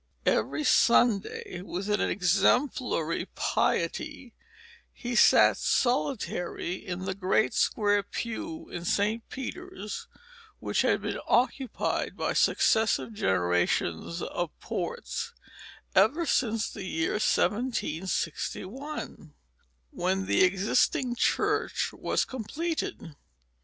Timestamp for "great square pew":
7.13-8.67